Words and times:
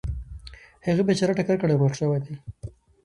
هغه 0.85 1.01
بیچاره 1.07 1.33
ټکر 1.37 1.55
کړی 1.61 1.73
او 1.75 1.79
مړ 1.81 1.91
شوی 1.99 2.19
دی. 2.25 2.35